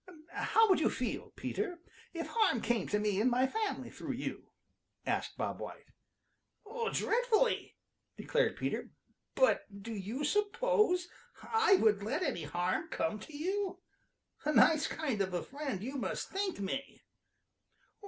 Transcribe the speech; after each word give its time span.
"How 0.33 0.67
would 0.67 0.79
you 0.79 0.89
feel, 0.89 1.29
Peter, 1.35 1.79
if 2.11 2.25
harm 2.25 2.59
came 2.61 2.87
to 2.87 2.97
me 2.97 3.21
and 3.21 3.29
my 3.29 3.45
family 3.45 3.91
through 3.91 4.13
you?" 4.13 4.49
asked 5.05 5.37
Bob 5.37 5.59
White. 5.59 5.89
"Dreadfully," 6.91 7.75
declared 8.17 8.57
Peter. 8.57 8.89
"But 9.35 9.67
do 9.83 9.93
you 9.93 10.23
suppose 10.25 11.07
I 11.43 11.75
would 11.75 12.01
let 12.01 12.23
any 12.23 12.45
harm 12.45 12.87
come 12.89 13.19
to 13.19 13.37
you? 13.37 13.77
A 14.43 14.51
nice 14.51 14.87
kind 14.87 15.21
of 15.21 15.35
a 15.35 15.43
friend 15.43 15.83
you 15.83 15.97
must 15.97 16.31
think 16.31 16.59
me!" 16.59 17.03